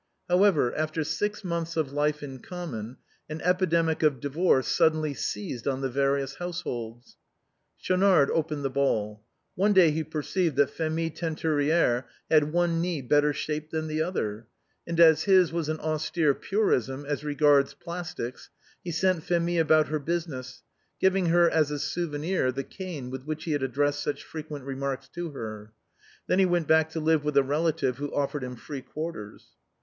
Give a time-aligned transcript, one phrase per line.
[0.27, 2.97] However, after six months of life in common,
[3.29, 7.17] an epi demic of divorce suddenly seized on the various households,
[7.77, 9.21] Schaunard opened the ball.
[9.53, 14.47] One day he perceived that Phémie Teinturière had one knee better shaped than the other,
[14.87, 18.49] and as his was an austere purism as regards plastics,
[18.83, 20.63] he sent Phémie about her business,
[20.99, 24.73] giving her as a souvenir the cane with which he had addressed such frequent re
[24.73, 25.73] marks to her.
[26.25, 29.49] Then he went back to live with a relative who offered him free quarters.